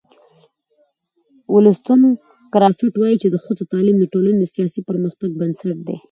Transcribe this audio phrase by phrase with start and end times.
[1.53, 1.99] ولستون
[2.53, 5.95] کرافټ وایي چې د ښځو تعلیم د ټولنې د سیاسي پرمختګ بنسټ دی.